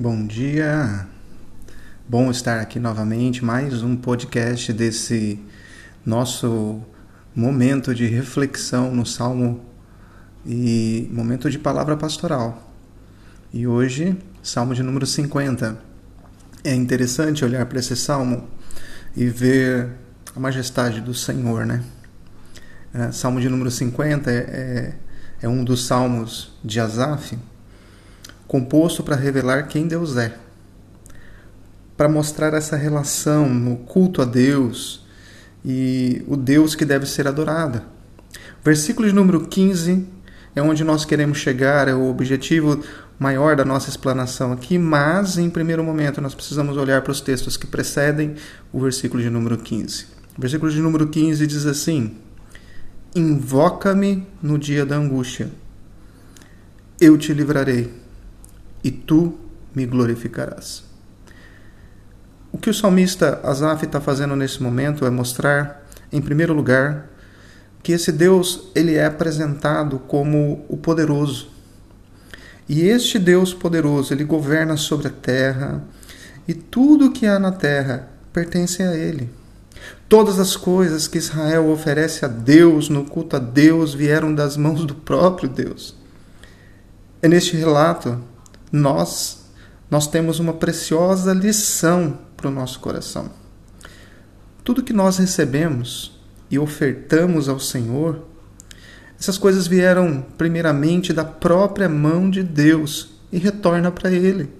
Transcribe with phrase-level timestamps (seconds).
[0.00, 1.08] Bom dia,
[2.08, 5.40] bom estar aqui novamente, mais um podcast desse
[6.06, 6.80] nosso
[7.34, 9.60] momento de reflexão no Salmo
[10.46, 12.72] e momento de palavra pastoral.
[13.52, 15.76] E hoje, Salmo de número 50.
[16.62, 18.46] É interessante olhar para esse salmo
[19.16, 19.94] e ver
[20.32, 21.82] a majestade do Senhor, né?
[22.94, 24.94] É, salmo de número 50 é, é,
[25.42, 27.36] é um dos salmos de Asaf
[28.48, 30.34] composto para revelar quem Deus é,
[31.96, 35.06] para mostrar essa relação no culto a Deus
[35.64, 37.82] e o Deus que deve ser adorado.
[38.64, 40.06] Versículo de número 15
[40.56, 42.82] é onde nós queremos chegar, é o objetivo
[43.18, 47.56] maior da nossa explanação aqui, mas em primeiro momento nós precisamos olhar para os textos
[47.56, 48.34] que precedem
[48.72, 50.06] o versículo de número 15.
[50.36, 52.16] O versículo de número 15 diz assim:
[53.14, 55.50] Invoca-me no dia da angústia,
[57.00, 58.07] eu te livrarei
[58.82, 59.38] e tu
[59.74, 60.84] me glorificarás.
[62.50, 67.10] O que o salmista Asaf está fazendo nesse momento é mostrar, em primeiro lugar,
[67.82, 71.50] que esse Deus ele é apresentado como o poderoso.
[72.68, 75.82] E este Deus poderoso, ele governa sobre a terra,
[76.46, 79.30] e tudo que há na terra pertence a ele.
[80.08, 84.84] Todas as coisas que Israel oferece a Deus, no culto a Deus, vieram das mãos
[84.84, 85.94] do próprio Deus.
[87.20, 88.18] É neste relato
[88.70, 89.38] nós
[89.90, 93.30] nós temos uma preciosa lição para o nosso coração.
[94.62, 96.18] Tudo que nós recebemos
[96.50, 98.22] e ofertamos ao Senhor,
[99.18, 104.52] essas coisas vieram primeiramente da própria mão de Deus e retorna para Ele.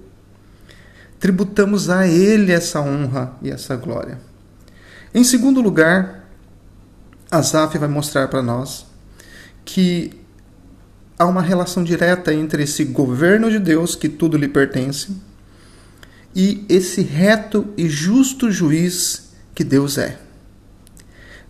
[1.21, 4.19] Tributamos a Ele essa honra e essa glória.
[5.13, 6.29] Em segundo lugar,
[7.31, 8.87] Asaf vai mostrar para nós
[9.65, 10.19] que
[11.19, 15.11] há uma relação direta entre esse governo de Deus, que tudo lhe pertence,
[16.35, 20.19] e esse reto e justo juiz que Deus é.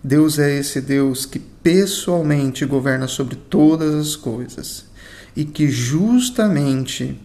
[0.03, 4.87] Deus é esse Deus que pessoalmente governa sobre todas as coisas
[5.37, 7.21] e que justamente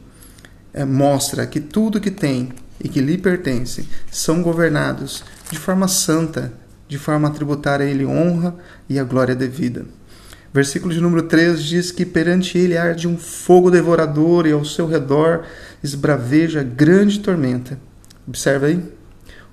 [0.73, 2.49] é, mostra que tudo que tem
[2.83, 6.51] e que lhe pertence são governados de forma santa,
[6.87, 8.55] de forma a tributar a Ele honra
[8.89, 9.85] e a glória devida.
[10.53, 14.85] Versículo de número 3 diz que perante ele arde um fogo devorador e ao seu
[14.85, 15.45] redor
[15.83, 17.79] esbraveja grande tormenta.
[18.27, 18.83] Observa aí.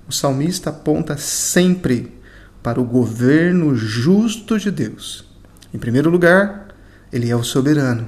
[0.07, 2.13] O salmista aponta sempre
[2.61, 5.25] para o governo justo de Deus.
[5.73, 6.67] Em primeiro lugar,
[7.11, 8.07] ele é o soberano.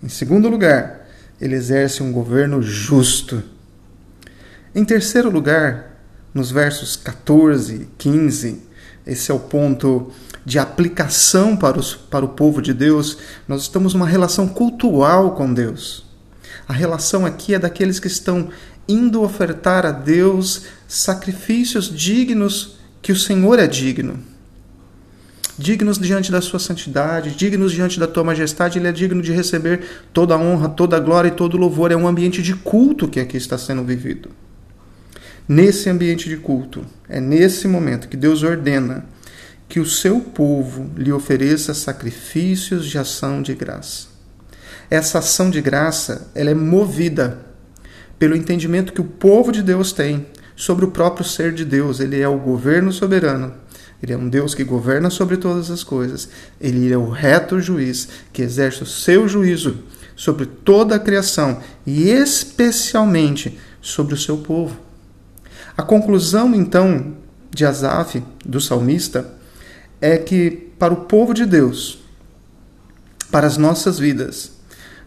[0.00, 1.08] Em segundo lugar,
[1.40, 3.42] ele exerce um governo justo.
[4.72, 6.00] Em terceiro lugar,
[6.32, 8.62] nos versos 14 e 15,
[9.04, 10.12] esse é o ponto
[10.50, 15.54] de aplicação para, os, para o povo de Deus, nós estamos numa relação cultural com
[15.54, 16.04] Deus.
[16.66, 18.48] A relação aqui é daqueles que estão
[18.88, 24.18] indo ofertar a Deus sacrifícios dignos que o Senhor é digno.
[25.56, 29.84] Dignos diante da sua santidade, dignos diante da tua majestade, ele é digno de receber
[30.12, 31.92] toda a honra, toda a glória e todo o louvor.
[31.92, 34.30] É um ambiente de culto que aqui está sendo vivido.
[35.48, 39.06] Nesse ambiente de culto, é nesse momento que Deus ordena
[39.70, 44.08] que o seu povo lhe ofereça sacrifícios de ação de graça.
[44.90, 47.38] Essa ação de graça, ela é movida
[48.18, 50.26] pelo entendimento que o povo de Deus tem
[50.56, 52.00] sobre o próprio ser de Deus.
[52.00, 53.54] Ele é o governo soberano.
[54.02, 56.28] Ele é um Deus que governa sobre todas as coisas.
[56.60, 59.84] Ele é o reto juiz que exerce o seu juízo
[60.16, 64.76] sobre toda a criação e especialmente sobre o seu povo.
[65.76, 67.14] A conclusão então
[67.52, 69.38] de Asaf, do salmista,
[70.00, 71.98] é que para o povo de Deus,
[73.30, 74.52] para as nossas vidas,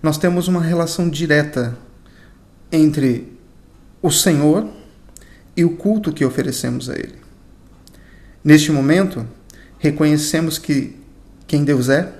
[0.02, 1.78] nós temos uma relação direta
[2.72, 3.34] entre
[4.02, 4.68] o Senhor
[5.56, 7.16] e o culto que oferecemos a Ele.
[8.44, 9.26] Neste momento,
[9.80, 10.98] reconhecemos que
[11.48, 12.12] quem Deus é,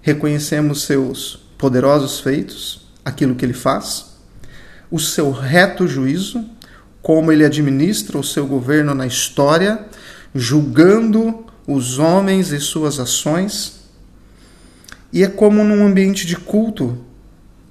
[0.00, 4.16] reconhecemos seus poderosos feitos, aquilo que Ele faz,
[4.90, 6.44] o seu reto juízo,
[7.02, 9.86] como Ele administra o seu governo na história,
[10.34, 13.80] julgando os homens e suas ações.
[15.12, 16.98] E é como num ambiente de culto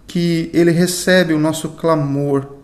[0.07, 2.55] que ele recebe o nosso clamor.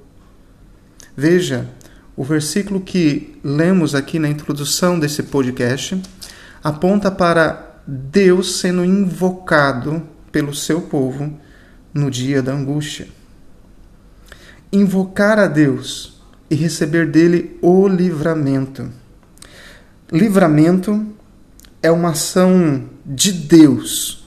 [1.16, 1.70] Veja,
[2.16, 6.02] o versículo que lemos aqui na introdução desse podcast
[6.64, 11.38] aponta para Deus sendo invocado pelo seu povo
[11.94, 13.08] no dia da angústia.
[14.72, 18.90] Invocar a Deus e receber dele o livramento.
[20.12, 21.06] Livramento
[21.82, 24.26] é uma ação de Deus,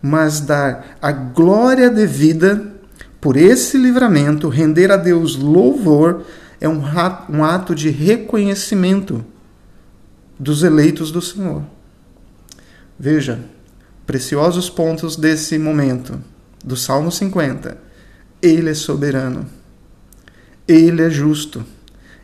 [0.00, 2.74] mas dar a glória devida
[3.20, 6.24] por esse livramento, render a Deus louvor
[6.60, 9.24] é um ato de reconhecimento
[10.38, 11.62] dos eleitos do Senhor.
[12.98, 13.40] Veja,
[14.06, 16.20] preciosos pontos desse momento,
[16.64, 17.76] do Salmo 50.
[18.40, 19.46] Ele é soberano,
[20.68, 21.64] ele é justo,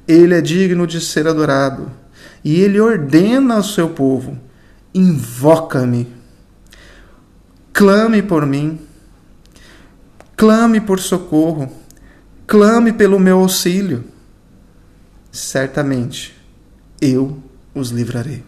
[0.07, 1.91] ele é digno de ser adorado,
[2.45, 4.39] e ele ordena ao seu povo:
[4.95, 6.07] invoca-me,
[7.73, 8.81] clame por mim,
[10.37, 11.71] clame por socorro,
[12.47, 14.05] clame pelo meu auxílio.
[15.31, 16.35] Certamente
[17.01, 17.43] eu
[17.75, 18.45] os livrarei.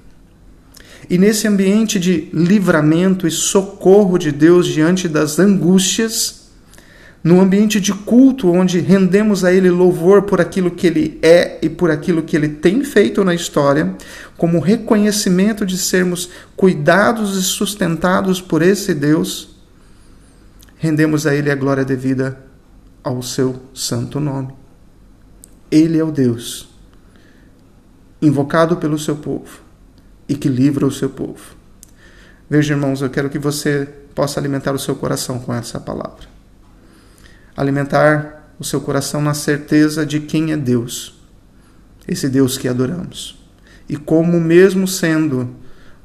[1.08, 6.43] E nesse ambiente de livramento e socorro de Deus diante das angústias,
[7.24, 11.70] no ambiente de culto onde rendemos a Ele louvor por aquilo que Ele é e
[11.70, 13.96] por aquilo que Ele tem feito na história,
[14.36, 19.56] como reconhecimento de sermos cuidados e sustentados por esse Deus,
[20.76, 22.38] rendemos a Ele a glória devida
[23.02, 24.52] ao seu santo nome.
[25.70, 26.68] Ele é o Deus
[28.20, 29.60] invocado pelo seu povo
[30.28, 31.56] e que livra o seu povo.
[32.48, 36.33] Veja, irmãos, eu quero que você possa alimentar o seu coração com essa palavra.
[37.56, 41.20] Alimentar o seu coração na certeza de quem é Deus,
[42.06, 43.38] esse Deus que adoramos.
[43.88, 45.50] E como, mesmo sendo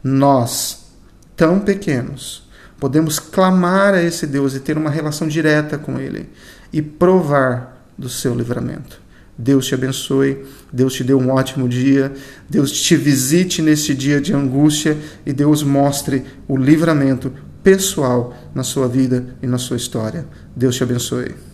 [0.03, 0.91] nós
[1.35, 2.47] tão pequenos,
[2.79, 6.29] podemos clamar a esse Deus e ter uma relação direta com Ele
[6.71, 9.01] e provar do seu livramento.
[9.37, 12.11] Deus te abençoe, Deus te dê um ótimo dia,
[12.49, 17.31] Deus te visite neste dia de angústia e Deus mostre o livramento
[17.63, 20.25] pessoal na sua vida e na sua história.
[20.55, 21.48] Deus te abençoe.